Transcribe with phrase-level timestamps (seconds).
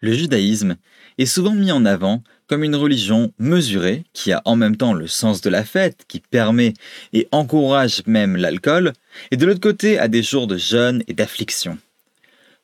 [0.00, 0.76] Le judaïsme
[1.18, 5.06] est souvent mis en avant comme une religion mesurée qui a en même temps le
[5.06, 6.74] sens de la fête, qui permet
[7.12, 8.92] et encourage même l'alcool,
[9.30, 11.78] et de l'autre côté a des jours de jeûne et d'affliction.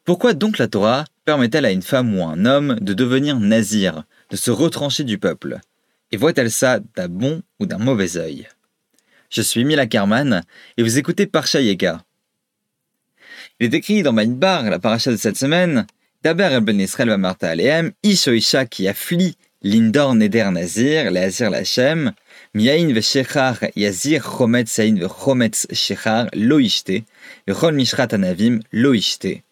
[0.05, 4.05] Pourquoi donc la Torah permet-elle à une femme ou à un homme de devenir nazir,
[4.31, 5.59] de se retrancher du peuple?
[6.13, 8.47] Et voit-elle ça d'un bon ou d'un mauvais œil?
[9.31, 10.43] Je suis Mila Kerman
[10.77, 12.05] et vous écoutez Parsha Yeka.
[13.59, 15.87] Il est écrit dans Maïnbar, la paracha de cette semaine,
[16.25, 22.15] Daber ben Israël va marta aleem, isha qui afflit l'indor neder nazir, leazir lachem,
[22.55, 27.05] miain veshechar yazir chometz sain vechometz shechar lo ishte,
[27.47, 29.43] vechol mishrat anavim lo ishte,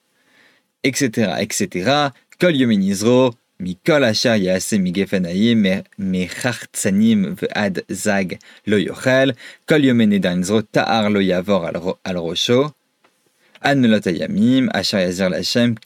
[0.83, 2.15] etc., etc.
[2.41, 9.37] Kol yomin izro, mikol asher yaase migefenayim, mechartzanim ve'ad zag lo yochel,
[9.69, 12.17] kol yomin neder izro ta'ar lo yavor al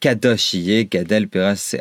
[0.01, 0.57] Kadosh
[0.91, 1.77] Gadel Peras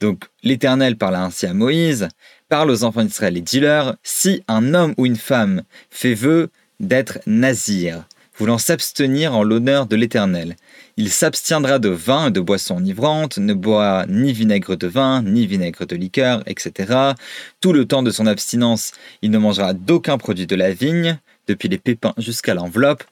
[0.00, 2.08] Donc l'Éternel parla ainsi à Moïse,
[2.48, 7.18] parle aux enfants d'Israël et dis-leur, si un homme ou une femme fait vœu d'être
[7.26, 8.04] nazir,
[8.36, 10.56] voulant s'abstenir en l'honneur de l'Éternel,
[10.96, 15.46] il s'abstiendra de vin et de boissons enivrantes, ne boira ni vinaigre de vin, ni
[15.46, 17.14] vinaigre de liqueur, etc.
[17.60, 18.92] Tout le temps de son abstinence,
[19.22, 23.04] il ne mangera d'aucun produit de la vigne, depuis les pépins jusqu'à l'enveloppe,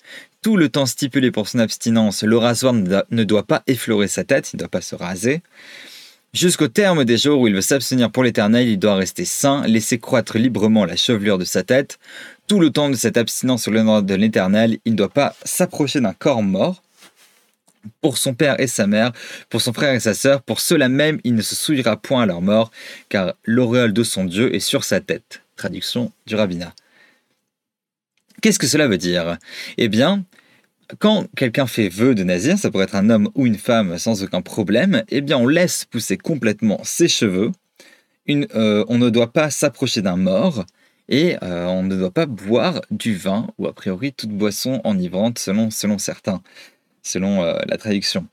[0.43, 4.53] tout le temps stipulé pour son abstinence, le rasoir ne doit pas effleurer sa tête,
[4.53, 5.43] il ne doit pas se raser.
[6.33, 9.99] Jusqu'au terme des jours où il veut s'abstenir pour l'éternel, il doit rester sain, laisser
[9.99, 11.99] croître librement la chevelure de sa tête.
[12.47, 16.01] Tout le temps de cette abstinence sur nom de l'éternel, il ne doit pas s'approcher
[16.01, 16.83] d'un corps mort.
[18.01, 19.13] Pour son père et sa mère,
[19.49, 22.27] pour son frère et sa sœur, pour ceux-là même, il ne se souillera point à
[22.27, 22.71] leur mort,
[23.09, 25.43] car l'auréole de son Dieu est sur sa tête.
[25.57, 26.75] Traduction du rabbinat.
[28.41, 29.39] Qu'est-ce que cela veut dire?
[29.77, 30.25] Eh bien,
[30.99, 34.23] quand quelqu'un fait vœu de nazir, ça pourrait être un homme ou une femme sans
[34.23, 37.53] aucun problème, eh bien on laisse pousser complètement ses cheveux,
[38.29, 40.65] euh, on ne doit pas s'approcher d'un mort,
[41.09, 45.39] et euh, on ne doit pas boire du vin, ou a priori toute boisson enivrante
[45.39, 46.41] selon, certains,
[47.03, 48.27] selon euh, la traduction.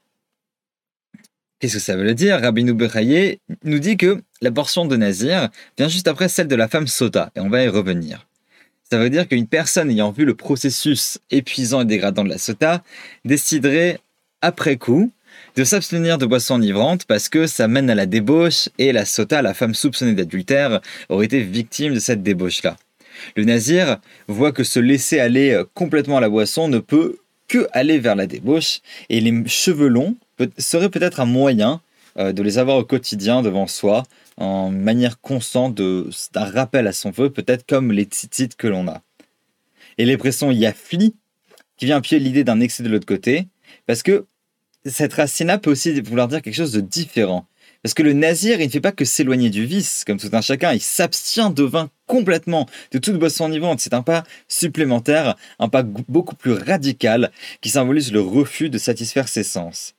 [1.60, 2.40] Qu'est-ce que ça veut dire?
[2.40, 6.68] Rabbi Bechaye nous dit que la portion de Nazir vient juste après celle de la
[6.68, 8.27] femme Sota, et on va y revenir.
[8.90, 12.84] Ça veut dire qu'une personne ayant vu le processus épuisant et dégradant de la sota
[13.26, 14.00] déciderait,
[14.42, 15.12] après coup,
[15.58, 19.42] de s'abstenir de boissons enivrantes parce que ça mène à la débauche et la sota,
[19.42, 22.78] la femme soupçonnée d'adultère, aurait été victime de cette débauche-là.
[23.36, 27.18] Le nazir voit que se laisser aller complètement à la boisson ne peut
[27.50, 30.16] que aller vers la débauche et les cheveux longs
[30.58, 31.78] seraient peut-être un moyen euh,
[32.18, 34.04] de les avoir au quotidien devant soi
[34.38, 39.02] en manière constante d'un rappel à son vœu, peut-être comme les tzitzit que l'on a.
[39.98, 41.16] Et l'expression yafli,
[41.78, 43.48] qui vient appuyer l'idée d'un excès de l'autre côté,
[43.86, 44.26] parce que
[44.86, 47.48] cette racine-là peut aussi vouloir dire quelque chose de différent.
[47.84, 50.42] Parce que le nazir, il ne fait pas que s'éloigner du vice, comme tout un
[50.42, 53.80] chacun, il s'abstient de vin complètement, de toute boisson enivrante.
[53.80, 59.28] C'est un pas supplémentaire, un pas beaucoup plus radical, qui symbolise le refus de satisfaire
[59.28, 59.94] ses sens.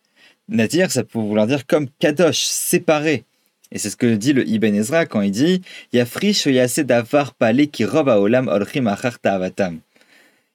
[0.48, 3.25] Nazir, ça peut vouloir dire comme kadosh, séparé,
[3.70, 6.48] et c'est ce que dit le Ibn Ezra quand il dit Yafrish
[6.78, 7.34] davar
[7.70, 8.50] qui olam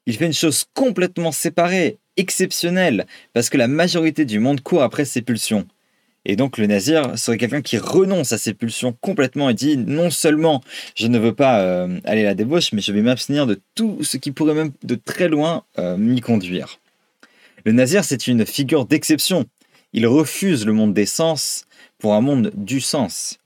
[0.06, 5.06] Il fait une chose complètement séparée, exceptionnelle, parce que la majorité du monde court après
[5.06, 5.68] ses pulsions.
[6.26, 10.10] Et donc le nazir serait quelqu'un qui renonce à ses pulsions complètement et dit non
[10.10, 10.62] seulement
[10.96, 14.02] je ne veux pas euh, aller à la débauche, mais je vais m'abstenir de tout
[14.04, 16.80] ce qui pourrait même de très loin euh, m'y conduire.
[17.66, 19.46] Le nazir, c'est une figure d'exception.
[19.94, 21.66] Il refuse le monde des sens
[22.00, 23.40] pour un monde du sens.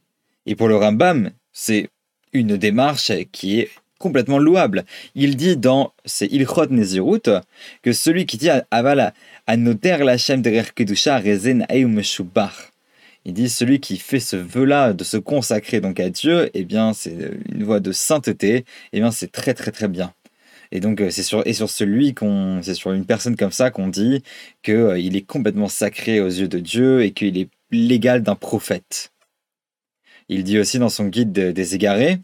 [0.45, 1.89] Et pour le Rambam, c'est
[2.31, 3.69] une démarche qui est
[3.99, 4.85] complètement louable.
[5.13, 7.29] Il dit dans ses Ilchot Nezirut
[7.81, 9.13] que celui qui dit Avala
[9.45, 15.81] Anoter Lachem Derer Kedusha Rezen Il dit celui qui fait ce vœu-là de se consacrer
[15.81, 18.63] donc à Dieu, eh bien c'est une voie de sainteté,
[18.93, 20.13] eh bien c'est très très très bien.
[20.71, 23.87] Et donc c'est sur et sur celui qu'on c'est sur une personne comme ça qu'on
[23.87, 24.23] dit
[24.63, 28.35] que euh, il est complètement sacré aux yeux de Dieu et qu'il est l'égal d'un
[28.35, 29.11] prophète.
[30.29, 32.19] Il dit aussi dans son guide des égarés,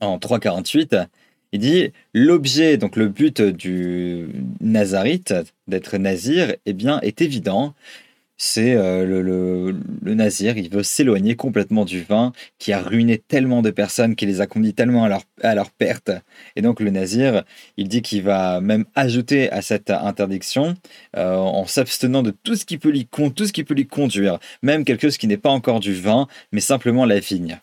[0.00, 0.96] en 348,
[1.52, 4.28] il dit l'objet, donc le but du
[4.60, 5.34] nazarite,
[5.68, 7.74] d'être nazir, eh bien, est évident
[8.36, 9.04] c'est euh,
[10.02, 14.26] le, nazir, il veut s'éloigner complètement du vin qui a ruiné tellement de personnes, qui
[14.26, 16.10] les a conduits tellement à leur, perte.
[16.56, 17.44] Et donc le nazir,
[17.76, 20.74] il dit qu'il va même ajouter à cette interdiction
[21.16, 24.38] euh, en s'abstenant de tout ce, qui peut lui, tout ce qui peut lui conduire,
[24.62, 27.60] même quelque chose qui n'est pas encore du vin, mais simplement la vigne.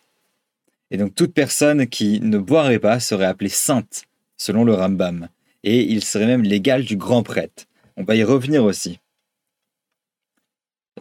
[0.89, 4.03] Et donc toute personne qui ne boirait pas serait appelée sainte,
[4.37, 5.27] selon le Rambam.
[5.63, 7.65] Et il serait même l'égal du grand prêtre.
[7.97, 8.99] On va y revenir aussi.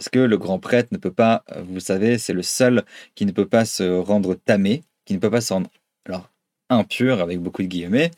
[0.01, 3.27] Parce que le grand prêtre ne peut pas, vous le savez, c'est le seul qui
[3.27, 5.69] ne peut pas se rendre tamé, qui ne peut pas se rendre
[6.07, 6.31] alors,
[6.71, 8.11] impur, avec beaucoup de guillemets.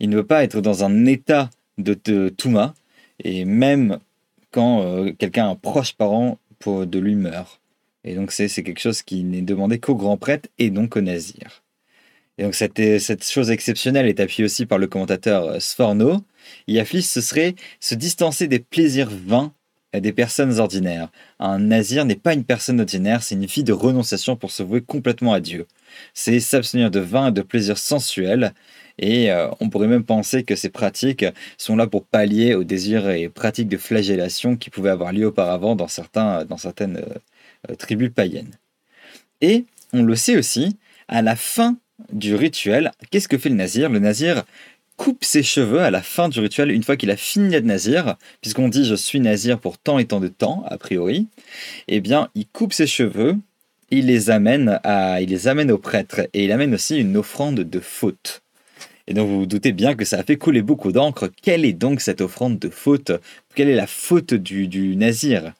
[0.00, 1.48] Il ne peut pas être dans un état
[1.78, 2.74] de, de Touma,
[3.22, 4.00] et même
[4.50, 7.60] quand euh, quelqu'un, un proche parent pour, de lui meurt.
[8.02, 11.62] Et donc c'est quelque chose qui n'est demandé qu'au grand prêtre et donc au nazir.
[12.38, 16.24] Et donc cette, chose exceptionnelle est appuyée aussi par le commentateur euh, Sforno.
[16.66, 19.52] Iaflis, ce serait se distancer des plaisirs vains
[19.94, 21.08] des personnes ordinaires.
[21.38, 24.82] Un nazir n'est pas une personne ordinaire, c'est une fille de renonciation pour se vouer
[24.82, 25.66] complètement à Dieu.
[26.14, 28.52] C'est s'abstenir de vin et de plaisirs sensuels.
[28.98, 31.24] Et euh, on pourrait même penser que ces pratiques
[31.56, 35.76] sont là pour pallier aux désirs et pratiques de flagellation qui pouvaient avoir lieu auparavant
[35.76, 36.98] dans, certains, dans certaines
[37.70, 38.58] euh, tribus païennes.
[39.40, 40.76] Et on le sait aussi,
[41.06, 41.78] à la fin
[42.12, 43.88] du rituel, qu'est-ce que fait le nazir?
[43.88, 44.44] Le nazir
[44.98, 48.16] coupe ses cheveux à la fin du rituel, une fois qu'il a fini d'être nazir,
[48.42, 51.28] puisqu'on dit je suis nazir pour tant et tant de temps, a priori,
[51.86, 53.36] eh bien, il coupe ses cheveux,
[53.90, 57.60] il les amène, à, il les amène au prêtre, et il amène aussi une offrande
[57.60, 58.42] de faute.
[59.06, 61.30] Et donc vous vous doutez bien que ça a fait couler beaucoup d'encre.
[61.42, 63.12] Quelle est donc cette offrande de faute?
[63.54, 65.54] Quelle est la faute du, du nazir?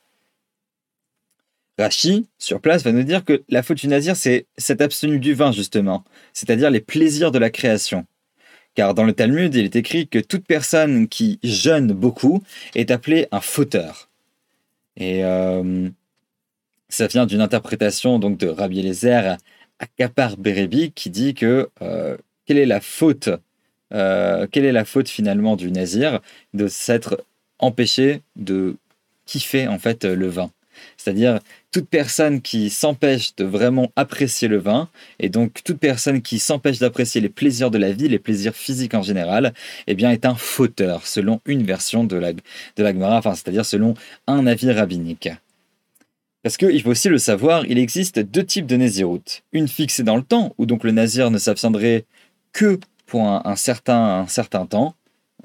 [1.79, 5.33] Rachi, sur place, va nous dire que la faute du nazir, c'est cette abstenue du
[5.33, 6.05] vin, justement,
[6.35, 8.05] c'est-à-dire les plaisirs de la création.
[8.79, 12.45] Car dans le Talmud, il est écrit que toute personne qui jeûne beaucoup
[12.77, 14.09] est appelée un fauteur.
[14.97, 15.89] Et euh,
[16.89, 19.37] ça vient d'une interprétation donc de Rabbi Eliezer
[19.81, 22.17] Akapar Berebi qui dit que euh,
[22.47, 23.31] quelle est la faute
[23.93, 26.21] euh, quelle est la faute finalement du nazir
[26.55, 27.25] de s'être
[27.59, 28.77] empêché de
[29.27, 30.53] kiffer en fait le vin
[30.97, 31.41] c'est-à-dire
[31.71, 34.89] toute personne qui s'empêche de vraiment apprécier le vin,
[35.19, 38.95] et donc toute personne qui s'empêche d'apprécier les plaisirs de la vie, les plaisirs physiques
[38.95, 39.53] en général,
[39.87, 42.43] eh bien est un fauteur, selon une version de la, de
[42.79, 43.95] la Gemara, enfin, c'est-à-dire selon
[44.27, 45.29] un avis rabbinique.
[46.43, 49.43] Parce qu'il faut aussi le savoir, il existe deux types de naziroute.
[49.53, 52.05] Une fixée dans le temps, où donc le nazir ne s'abstiendrait
[52.53, 54.95] que pour un, certain, un certain temps,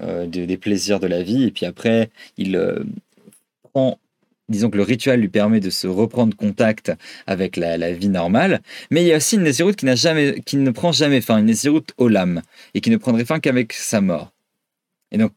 [0.02, 2.84] euh, des plaisirs de la vie, et puis après, il euh,
[3.74, 3.98] prend
[4.54, 6.92] disons que le rituel lui permet de se reprendre contact
[7.28, 8.62] avec la, vie normale,
[8.92, 9.86] mais il y a aussi une Nézirut qui,
[10.46, 12.42] qui ne prend jamais fin, une Nézirut Olam,
[12.74, 14.34] et qui ne prendrait fin qu'avec sa mort.
[15.14, 15.32] Et donc,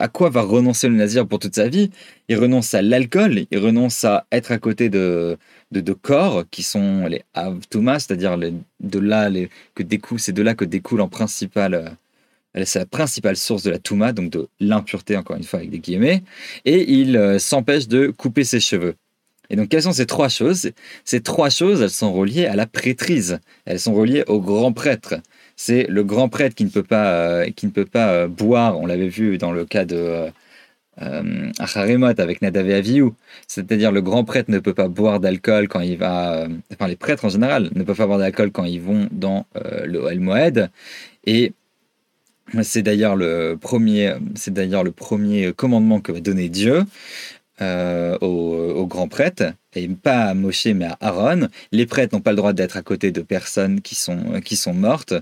[0.00, 1.90] à quoi va renoncer le Nazir pour toute sa vie?
[2.30, 5.36] Il renonce à l'alcool, il renonce à être à côté de,
[5.70, 11.02] de, corps qui sont les Avtumas, c'est-à-dire de que découle, c'est de là que découle
[11.02, 11.90] en principal euh,
[12.66, 15.78] c'est la principale source de la touma, donc de l'impureté, encore une fois, avec des
[15.78, 16.22] guillemets,
[16.64, 18.94] et il euh, s'empêche de couper ses cheveux.
[19.50, 20.70] Et donc, quelles sont ces trois choses?
[21.04, 25.14] Ces trois choses, elles sont reliées à la prêtrise, elles sont reliées au grand prêtre.
[25.56, 28.78] C'est le grand prêtre qui ne peut pas, euh, qui ne peut pas euh, boire,
[28.78, 30.26] on l'avait vu dans le cas de
[31.60, 33.10] Acharemot avec Nadav et Avihu,
[33.46, 37.24] c'est-à-dire le grand prêtre ne peut pas boire d'alcool quand il va, enfin les prêtres
[37.24, 40.70] en général ne peuvent pas boire d'alcool quand ils vont dans le El Moed,
[41.24, 41.52] et
[42.62, 46.84] c'est d'ailleurs le premier, c'est d'ailleurs le premier commandement que va donner Dieu
[47.60, 51.48] euh, aux, grands prêtres, et pas à Moshe mais à Aaron.
[51.72, 54.74] Les prêtres n'ont pas le droit d'être à côté de personnes qui sont, qui sont
[54.74, 55.14] mortes.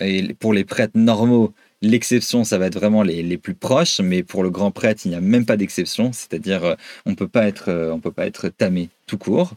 [0.00, 4.22] Et pour les prêtres normaux, l'exception, ça va être vraiment les, les, plus proches, mais
[4.22, 6.74] pour le grand prêtre, il n'y a même pas d'exception, c'est-à-dire euh,
[7.06, 9.54] on peut pas être, euh, on peut pas être tamé tout court.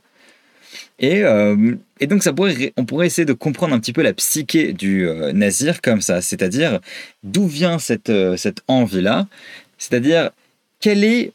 [1.04, 4.74] Euh, et, donc, ça pourrait, on pourrait essayer de comprendre un petit peu la psyché
[4.74, 6.80] du euh, nazir comme ça, c'est-à-dire
[7.24, 9.28] d'où vient cette, euh, cette envie-là,
[9.78, 10.32] c'est-à-dire
[10.80, 11.32] quelle est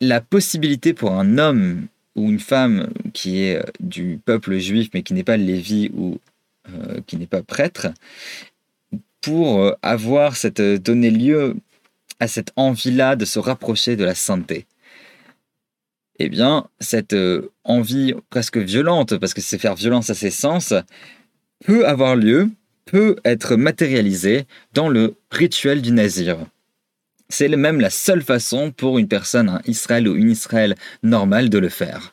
[0.00, 5.14] la possibilité pour un homme ou une femme qui est du peuple juif mais qui
[5.14, 6.18] n'est pas lévi ou
[7.06, 7.88] qui n'est pas prêtre,
[9.20, 11.56] pour avoir cette, donner lieu
[12.20, 14.66] à cette envie-là de se rapprocher de la sainteté?
[16.24, 20.72] Eh bien, cette euh, envie presque violente, parce que c'est faire violence à ses sens,
[21.64, 22.48] peut avoir lieu,
[22.84, 26.38] peut être matérialisée dans le rituel du nazir.
[27.28, 31.58] C'est même la seule façon pour une personne, un Israël ou une Israël normale, de
[31.58, 32.12] le faire.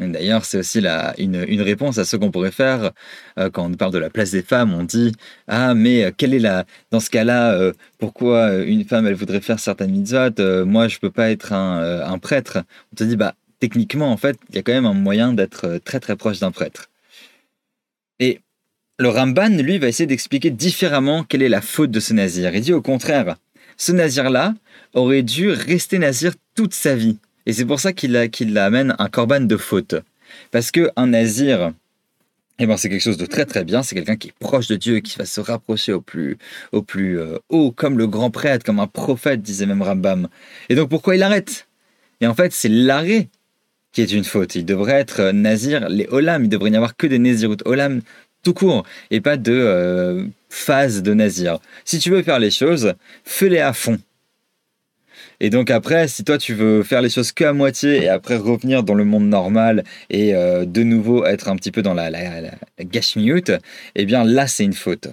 [0.00, 0.80] D'ailleurs, c'est aussi
[1.18, 2.92] une, réponse à ce qu'on pourrait faire
[3.38, 4.72] euh, quand on parle de la place des femmes.
[4.72, 5.12] On dit
[5.46, 6.64] Ah, mais euh, quelle est la.
[6.90, 11.00] Dans ce cas-là, euh, pourquoi une femme, elle voudrait faire certaines mitzvot Moi, je ne
[11.00, 12.62] peux pas être un, prêtre?
[12.92, 15.78] On te dit Bah, techniquement, en fait, il y a quand même un moyen d'être
[15.84, 16.88] très très proche d'un prêtre.
[18.20, 18.40] Et
[18.98, 22.54] le Ramban, lui, va essayer d'expliquer différemment quelle est la faute de ce nazir.
[22.54, 23.36] Il dit au contraire
[23.76, 24.54] Ce nazir-là
[24.94, 27.18] aurait dû rester nazir toute sa vie.
[27.46, 28.16] Et c'est pour ça qu'il
[28.58, 29.94] amène un corban de faute.
[30.50, 31.72] Parce qu'un nazir,
[32.58, 34.76] eh ben, c'est quelque chose de très très bien, c'est quelqu'un qui est proche de
[34.76, 36.36] Dieu, qui va se rapprocher au plus,
[36.72, 40.28] au plus euh, haut, comme le grand prêtre, comme un prophète, disait même Rambam.
[40.68, 41.66] Et donc pourquoi il arrête?
[42.20, 43.28] Et en fait, c'est l'arrêt
[43.92, 44.54] qui est une faute.
[44.54, 48.02] Il devrait être nazir, les olam, il devrait n'y avoir que des nazirut olam
[48.42, 51.58] tout court et pas de euh, phase de nazir.
[51.84, 52.94] Si tu veux faire les choses,
[53.24, 53.98] fais-les à fond.
[55.40, 58.36] Et donc après, si toi tu veux faire les choses que à moitié et après
[58.36, 62.10] revenir dans le monde normal et euh, de nouveau être un petit peu dans la,
[62.10, 65.08] la, la, eh bien là c'est une faute.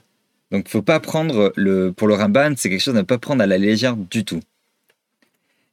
[0.51, 3.41] Donc faut pas prendre le pour le Ramban, c'est quelque chose à ne pas prendre
[3.41, 4.41] à la légère du tout.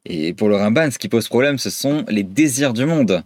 [0.05, 3.23] Et pour le Ramban, ce qui pose problème, ce sont les désirs du monde.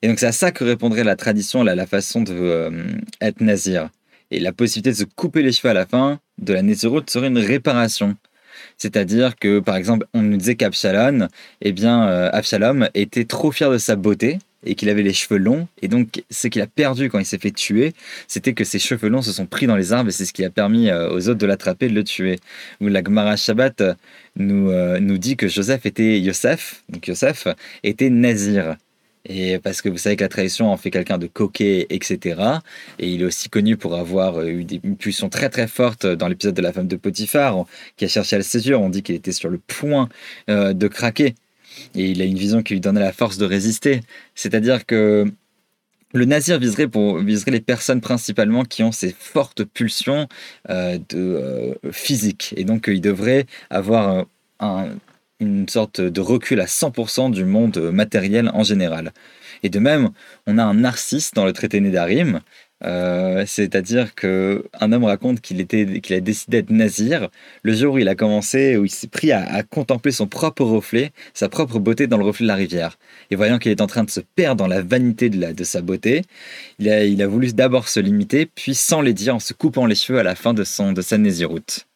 [0.00, 2.84] Et donc c'est à ça que répondrait la tradition, la, la façon de euh,
[3.20, 3.90] être nazir.
[4.30, 7.26] Et la possibilité de se couper les cheveux à la fin de la naziroute serait
[7.26, 8.16] une réparation.
[8.78, 11.28] C'est-à-dire que, par exemple, on nous disait qu'Absalom,
[11.60, 15.38] eh bien, euh, Absalom était trop fier de sa beauté et qu'il avait les cheveux
[15.38, 15.68] longs.
[15.80, 17.94] Et donc, ce qu'il a perdu quand il s'est fait tuer,
[18.28, 20.44] c'était que ses cheveux longs se sont pris dans les arbres et c'est ce qui
[20.44, 22.38] a permis euh, aux autres de l'attraper et de le tuer.
[22.80, 23.82] Où la Gemara Shabbat
[24.36, 27.48] nous, nous dit que Joseph était Yosef, donc Yosef
[27.82, 28.76] était nazir.
[29.26, 32.40] Et parce que vous savez que la tradition en fait quelqu'un de coquet, etc.
[32.98, 36.06] Et il est aussi connu pour avoir euh, eu des, une pulsion très très forte
[36.06, 37.64] dans l'épisode de la femme de Potiphar,
[37.96, 38.80] qui a cherché à le séduire.
[38.80, 40.08] On dit qu'il était sur le point
[40.48, 41.34] euh, de craquer.
[41.94, 44.00] Et il a une vision qui lui donnait la force de résister.
[44.34, 45.30] C'est-à-dire que
[46.12, 50.28] le nazir viserait, pour, viserait les personnes principalement qui ont ces fortes pulsions
[50.68, 52.54] euh, de, physique.
[52.56, 54.26] Et donc, il devrait avoir
[54.58, 54.88] un,
[55.40, 59.12] une sorte de recul à 100% du monde matériel en général.
[59.62, 60.10] Et de même,
[60.46, 62.40] on a un narcisse dans le traité Nédarim,
[62.82, 67.28] euh, c'est-à-dire que un homme raconte qu'il était, qu'il a décidé d'être nazir
[67.62, 71.12] le jour où il a commencé, où il s'est pris à, contempler son propre reflet,
[71.34, 72.98] sa propre beauté dans le reflet de la rivière.
[73.30, 76.22] Et voyant qu'il est en train de se perdre dans la vanité de, sa beauté,
[76.78, 76.88] il
[77.22, 78.78] a, voulu d'abord se limiter, puis
[79.14, 81.89] dire, en se coupant les cheveux à la fin de, son, de sa naziroute.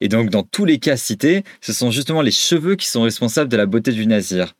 [0.00, 3.50] Et donc, dans tous les cas cités, ce sont justement les cheveux qui sont responsables
[3.50, 4.54] de la beauté du nazir.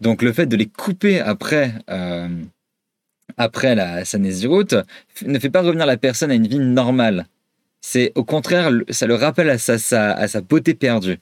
[0.00, 2.28] Donc, le fait de les couper après, euh,
[3.36, 7.26] après la, sa ne fait pas revenir la personne à une vie normale.
[7.80, 11.18] C'est au contraire, ça le rappelle à sa, à sa beauté perdue.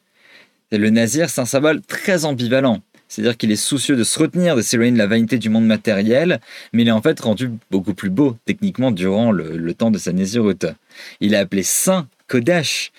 [0.73, 2.81] Le nazir, c'est un symbole très ambivalent.
[3.09, 6.41] C'est-à-dire qu'il est soucieux de se retenir, de s'éloigner de la vanité du monde matériel,
[6.73, 9.99] mais il est en fait rendu beaucoup plus beau, techniquement, durant le, le temps de
[9.99, 10.67] sa naziroute.
[11.21, 12.93] Il est appelé saint Kodesh,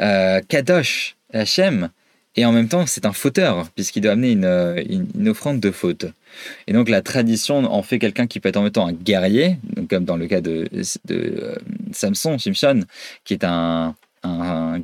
[0.00, 1.90] euh, Kadosh, Hachem,
[2.36, 6.06] et en même temps c'est un fauteur, puisqu'il doit amener une, offrande de faute.
[6.66, 9.58] Et donc la tradition en fait quelqu'un qui peut être en même temps un guerrier,
[9.74, 10.68] donc comme dans le cas de,
[11.10, 11.56] euh,
[11.92, 12.84] Samson, Shimshon,
[13.24, 14.82] qui est un, un,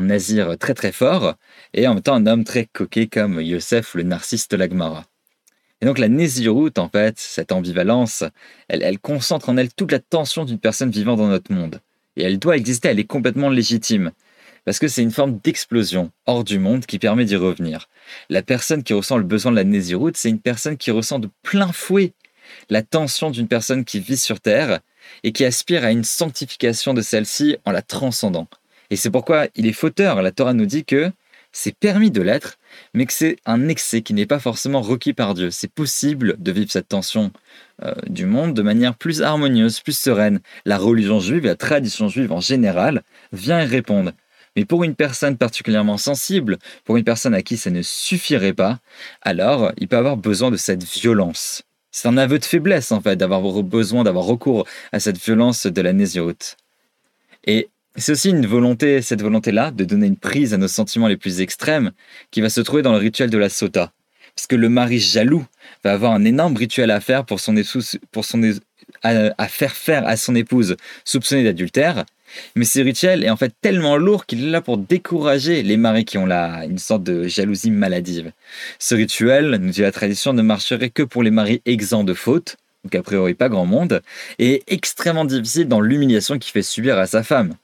[0.00, 1.34] nazir très très fort,
[1.74, 5.04] et en même temps un homme très coquet comme Yosef, le narcisse de l'Agmara.
[5.82, 8.22] Et donc la Nésiroute, en fait, cette ambivalence,
[8.68, 11.80] elle, concentre en elle toute la tension d'une personne vivant dans notre monde.
[12.16, 14.12] Et elle doit exister, elle est complètement légitime.
[14.64, 17.88] Parce que c'est une forme d'explosion hors du monde qui permet d'y revenir.
[18.30, 21.28] La personne qui ressent le besoin de la Nésiroute, c'est une personne qui ressent de
[21.42, 22.12] plein fouet
[22.70, 24.78] la tension d'une personne qui vit sur Terre
[25.24, 28.46] et qui aspire à une sanctification de celle-ci en la transcendant.
[28.90, 30.22] Et c'est pourquoi il est fauteur.
[30.22, 31.10] La Torah nous dit que
[31.52, 32.58] c'est permis de l'être,
[32.94, 35.50] mais que c'est un excès qui n'est pas forcément requis par Dieu.
[35.50, 37.30] C'est possible de vivre cette tension
[37.82, 40.40] euh, du monde de manière plus harmonieuse, plus sereine.
[40.64, 44.12] La religion juive la tradition juive en général vient y répondre.
[44.56, 48.80] Mais pour une personne particulièrement sensible, pour une personne à qui ça ne suffirait pas,
[49.22, 51.62] alors il peut avoir besoin de cette violence.
[51.90, 55.80] C'est un aveu de faiblesse en fait d'avoir besoin d'avoir recours à cette violence de
[55.82, 56.56] la nésiote.
[57.46, 61.16] Et c'est aussi une volonté, cette volonté-là, de donner une prise à nos sentiments les
[61.16, 61.92] plus extrêmes,
[62.30, 63.92] qui va se trouver dans le rituel de la sota.
[64.34, 65.44] Parce que le mari jaloux
[65.84, 67.24] va avoir un énorme rituel à faire
[69.02, 72.04] à, faire à son épouse soupçonnée d'adultère.
[72.56, 76.06] Mais ce rituel est en fait tellement lourd qu'il est là pour décourager les maris
[76.06, 78.32] qui ont là une sorte de jalousie maladive.
[78.78, 82.56] Ce rituel, nous dit la tradition, ne marcherait que pour les maris exempts de faute,
[82.84, 84.00] donc a priori pas grand monde,
[84.38, 87.54] et extrêmement difficile dans l'humiliation qu'il fait subir à sa femme.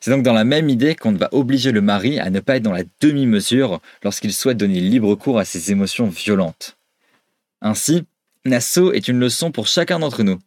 [0.00, 2.62] C'est donc dans la même idée qu'on va obliger le mari à ne pas être
[2.62, 6.76] dans la demi-mesure lorsqu'il souhaite donner libre cours à ses émotions violentes.
[7.60, 8.04] Ainsi,
[8.44, 10.38] Nassau est une leçon pour chacun d'entre nous.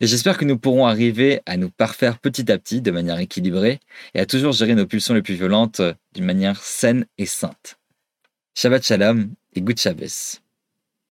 [0.00, 3.80] Et j'espère que nous pourrons arriver à nous parfaire petit à petit de manière équilibrée
[4.14, 5.80] et à toujours gérer nos pulsions les plus violentes
[6.14, 7.78] d'une manière saine et sainte.
[8.54, 10.43] Shabbat Shalom et Good Shabbos.